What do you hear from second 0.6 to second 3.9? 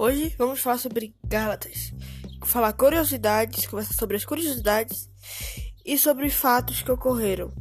falar sobre Gálatas, falar curiosidades,